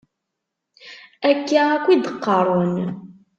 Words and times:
Akka 1.29 1.61
akk 1.75 1.85
i 1.93 1.95
d-qqaren. 1.97 2.75